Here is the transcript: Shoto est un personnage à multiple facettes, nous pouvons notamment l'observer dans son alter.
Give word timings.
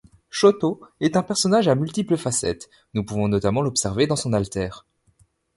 Shoto 0.31 0.81
est 0.99 1.15
un 1.15 1.21
personnage 1.21 1.67
à 1.67 1.75
multiple 1.75 2.17
facettes, 2.17 2.71
nous 2.95 3.03
pouvons 3.05 3.27
notamment 3.27 3.61
l'observer 3.61 4.07
dans 4.07 4.15
son 4.15 4.33
alter. 4.33 4.69